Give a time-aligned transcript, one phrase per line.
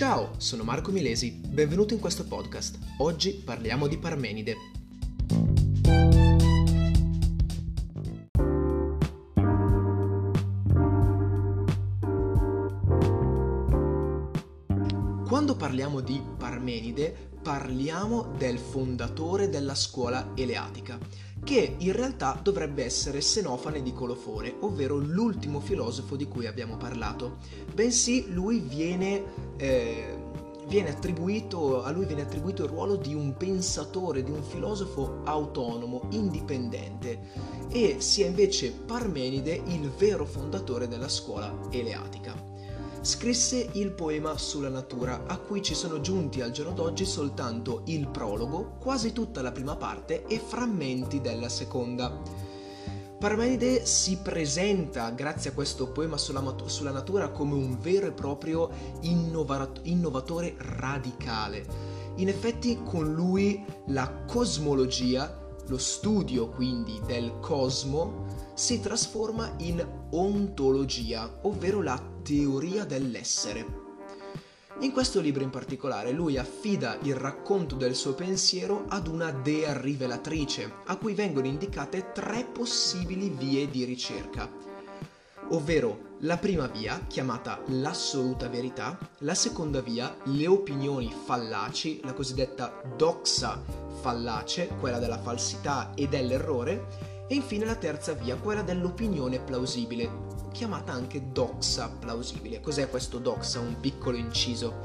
[0.00, 2.78] Ciao, sono Marco Milesi, benvenuto in questo podcast.
[3.00, 4.79] Oggi parliamo di Parmenide.
[15.40, 20.98] Quando parliamo di Parmenide parliamo del fondatore della scuola eleatica,
[21.42, 27.38] che in realtà dovrebbe essere Senofane di Colofone, ovvero l'ultimo filosofo di cui abbiamo parlato,
[27.72, 29.24] bensì lui viene...
[29.56, 30.18] Eh,
[30.68, 37.18] viene a lui viene attribuito il ruolo di un pensatore, di un filosofo autonomo, indipendente,
[37.70, 42.49] e sia invece Parmenide il vero fondatore della scuola eleatica
[43.02, 48.08] scrisse il poema sulla natura, a cui ci sono giunti al giorno d'oggi soltanto il
[48.08, 52.20] prologo, quasi tutta la prima parte e frammenti della seconda.
[53.18, 58.70] Parmenide si presenta, grazie a questo poema sulla, sulla natura, come un vero e proprio
[59.00, 61.66] innovato- innovatore radicale.
[62.16, 68.26] In effetti con lui la cosmologia, lo studio quindi del cosmo,
[68.60, 73.64] si trasforma in ontologia, ovvero la teoria dell'essere.
[74.80, 79.80] In questo libro in particolare lui affida il racconto del suo pensiero ad una dea
[79.80, 84.46] rivelatrice, a cui vengono indicate tre possibili vie di ricerca,
[85.52, 92.82] ovvero la prima via, chiamata l'assoluta verità, la seconda via, le opinioni fallaci, la cosiddetta
[92.94, 93.58] doxa
[94.02, 100.10] fallace, quella della falsità e dell'errore, e infine la terza via, quella dell'opinione plausibile,
[100.50, 102.60] chiamata anche doxa plausibile.
[102.60, 103.60] Cos'è questo doxa?
[103.60, 104.78] Un piccolo inciso.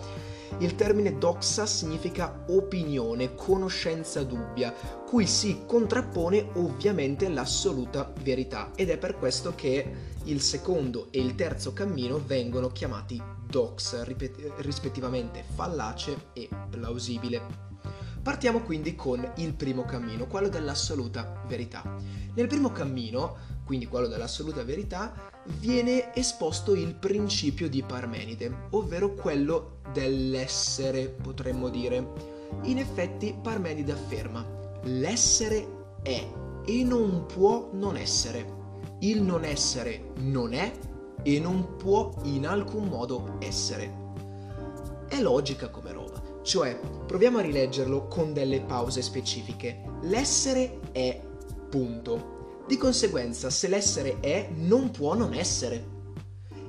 [0.60, 4.72] Il termine doxa significa opinione, conoscenza dubbia,
[5.08, 11.34] cui si contrappone ovviamente l'assoluta verità ed è per questo che il secondo e il
[11.34, 14.06] terzo cammino vengono chiamati doxa,
[14.58, 17.65] rispettivamente fallace e plausibile.
[18.26, 21.84] Partiamo quindi con il primo cammino, quello dell'assoluta verità.
[22.34, 25.14] Nel primo cammino, quindi quello dell'assoluta verità,
[25.60, 32.14] viene esposto il principio di Parmenide, ovvero quello dell'essere, potremmo dire.
[32.64, 34.44] In effetti Parmenide afferma,
[34.86, 36.28] l'essere è
[36.66, 38.54] e non può non essere.
[39.02, 40.72] Il non essere non è
[41.22, 44.04] e non può in alcun modo essere.
[45.08, 46.05] È logica come roba
[46.46, 49.82] cioè, proviamo a rileggerlo con delle pause specifiche.
[50.04, 51.20] L'essere è
[51.72, 52.62] punto.
[52.68, 55.94] Di conseguenza, se l'essere è, non può non essere.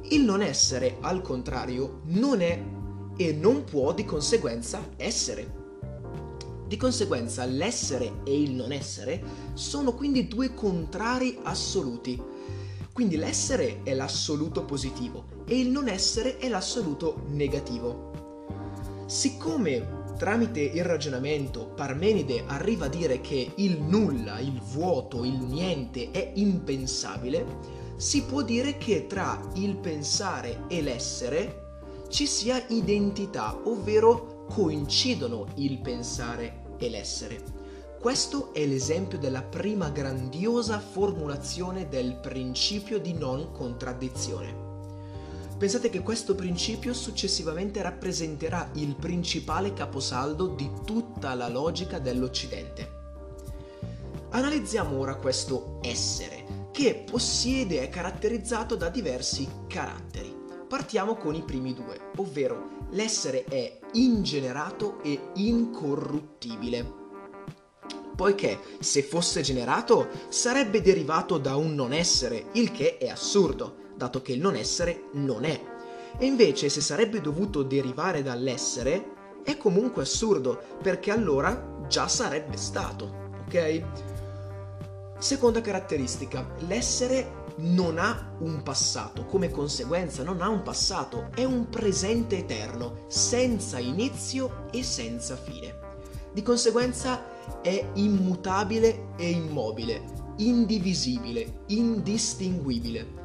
[0.09, 2.59] Il non essere, al contrario, non è
[3.19, 5.65] e non può di conseguenza essere.
[6.67, 9.23] Di conseguenza l'essere e il non essere
[9.53, 12.19] sono quindi due contrari assoluti.
[12.95, 18.16] Quindi l'essere è l'assoluto positivo e il non essere è l'assoluto negativo.
[19.07, 26.11] Siccome tramite il ragionamento Parmenide arriva a dire che il nulla, il vuoto, il niente
[26.11, 27.47] è impensabile,
[27.95, 35.79] si può dire che tra il pensare e l'essere ci sia identità, ovvero coincidono il
[35.79, 37.41] pensare e l'essere.
[38.01, 44.66] Questo è l'esempio della prima grandiosa formulazione del principio di non contraddizione.
[45.59, 52.91] Pensate che questo principio successivamente rappresenterà il principale caposaldo di tutta la logica dell'Occidente.
[54.31, 60.35] Analizziamo ora questo essere, che possiede e è caratterizzato da diversi caratteri.
[60.69, 67.05] Partiamo con i primi due, ovvero l'essere è ingenerato e incorruttibile.
[68.15, 74.23] Poiché se fosse generato sarebbe derivato da un non essere, il che è assurdo dato
[74.23, 75.61] che il non essere non è.
[76.19, 83.31] E invece se sarebbe dovuto derivare dall'essere, è comunque assurdo, perché allora già sarebbe stato,
[83.47, 83.83] ok?
[85.19, 91.69] Seconda caratteristica, l'essere non ha un passato, come conseguenza non ha un passato, è un
[91.69, 95.85] presente eterno, senza inizio e senza fine.
[96.33, 100.03] Di conseguenza è immutabile e immobile,
[100.37, 103.25] indivisibile, indistinguibile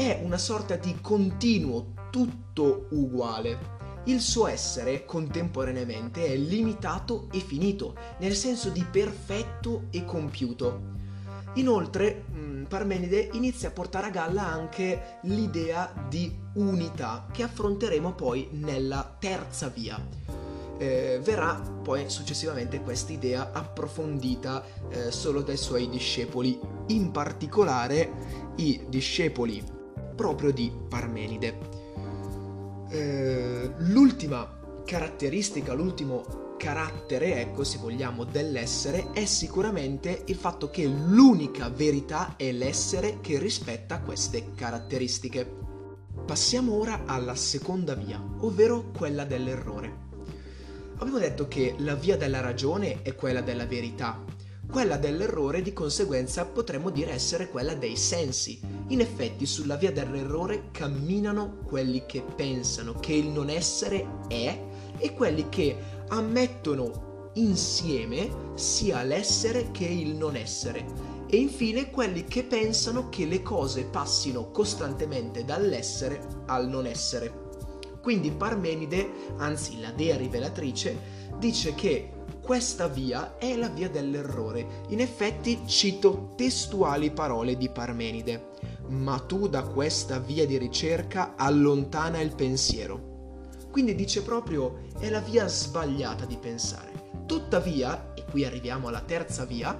[0.00, 3.78] è una sorta di continuo tutto uguale.
[4.04, 10.98] Il suo essere contemporaneamente è limitato e finito, nel senso di perfetto e compiuto.
[11.54, 18.48] Inoltre, mm, Parmenide inizia a portare a galla anche l'idea di unità che affronteremo poi
[18.52, 20.02] nella terza via.
[20.78, 28.10] Eh, verrà poi successivamente questa idea approfondita eh, solo dai suoi discepoli, in particolare
[28.56, 29.78] i discepoli
[30.20, 31.56] proprio di Parmenide.
[32.90, 41.70] eh, l'ultima caratteristica, l'ultimo carattere, ecco se vogliamo, dell'essere è sicuramente il fatto che l'unica
[41.70, 45.50] verità è l'essere che rispetta queste caratteristiche.
[46.26, 50.08] Passiamo ora alla seconda via, ovvero quella dell'errore.
[50.98, 54.22] Abbiamo detto che la via della ragione è quella della verità,
[54.70, 58.60] quella dell'errore di conseguenza potremmo dire essere quella dei sensi.
[58.88, 64.58] In effetti sulla via dell'errore camminano quelli che pensano che il non essere è
[64.96, 65.76] e quelli che
[66.08, 71.18] ammettono insieme sia l'essere che il non essere.
[71.28, 77.39] E infine quelli che pensano che le cose passino costantemente dall'essere al non essere.
[78.02, 80.98] Quindi Parmenide, anzi la dea rivelatrice,
[81.38, 82.12] dice che
[82.42, 84.82] questa via è la via dell'errore.
[84.88, 88.48] In effetti cito testuali parole di Parmenide.
[88.88, 93.48] Ma tu da questa via di ricerca allontana il pensiero.
[93.70, 96.90] Quindi dice proprio è la via sbagliata di pensare.
[97.26, 99.78] Tuttavia, e qui arriviamo alla terza via,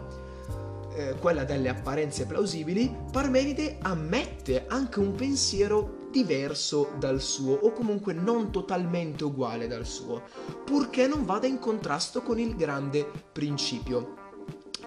[0.94, 8.12] eh, quella delle apparenze plausibili, Parmenide ammette anche un pensiero diverso dal suo o comunque
[8.12, 10.22] non totalmente uguale dal suo,
[10.64, 14.16] purché non vada in contrasto con il grande principio.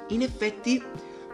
[0.09, 0.81] In effetti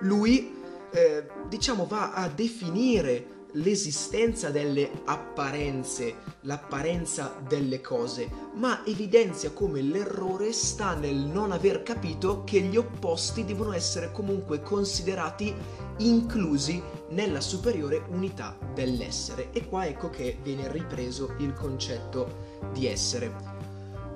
[0.01, 0.55] lui
[0.91, 10.51] eh, diciamo va a definire l'esistenza delle apparenze, l'apparenza delle cose, ma evidenzia come l'errore
[10.51, 15.53] sta nel non aver capito che gli opposti devono essere comunque considerati
[15.97, 19.51] inclusi nella superiore unità dell'essere.
[19.51, 23.48] E qua ecco che viene ripreso il concetto di essere.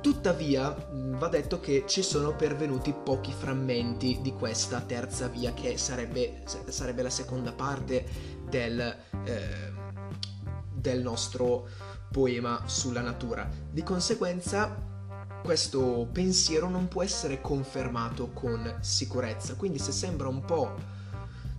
[0.03, 6.43] Tuttavia va detto che ci sono pervenuti pochi frammenti di questa terza via che sarebbe,
[6.67, 8.05] sarebbe la seconda parte
[8.49, 8.81] del,
[9.23, 9.71] eh,
[10.73, 11.69] del nostro
[12.11, 13.49] poema sulla natura.
[13.71, 14.75] Di conseguenza
[15.41, 20.73] questo pensiero non può essere confermato con sicurezza, quindi se sembra un po'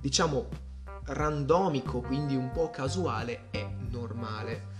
[0.02, 0.48] diciamo
[1.04, 4.72] randomico, quindi un po' casuale, è normale.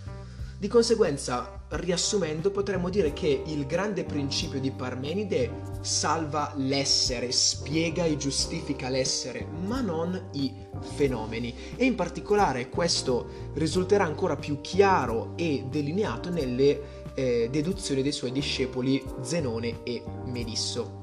[0.65, 5.51] Di conseguenza, riassumendo, potremmo dire che il grande principio di Parmenide
[5.83, 11.55] salva l'essere, spiega e giustifica l'essere, ma non i fenomeni.
[11.77, 18.33] E in particolare questo risulterà ancora più chiaro e delineato nelle eh, deduzioni dei suoi
[18.33, 21.03] discepoli Zenone e Medisso.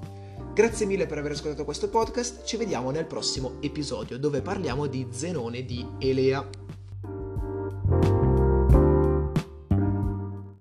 [0.56, 5.06] Grazie mille per aver ascoltato questo podcast, ci vediamo nel prossimo episodio dove parliamo di
[5.12, 6.50] Zenone di Elea.